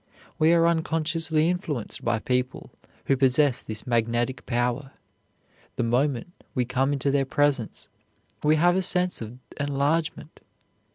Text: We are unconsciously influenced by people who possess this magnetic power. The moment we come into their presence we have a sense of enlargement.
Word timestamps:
We 0.39 0.51
are 0.53 0.65
unconsciously 0.65 1.47
influenced 1.47 2.03
by 2.03 2.17
people 2.17 2.71
who 3.05 3.15
possess 3.15 3.61
this 3.61 3.85
magnetic 3.85 4.47
power. 4.47 4.93
The 5.75 5.83
moment 5.83 6.33
we 6.55 6.65
come 6.65 6.91
into 6.91 7.11
their 7.11 7.23
presence 7.23 7.87
we 8.43 8.55
have 8.55 8.75
a 8.75 8.81
sense 8.81 9.21
of 9.21 9.37
enlargement. 9.59 10.39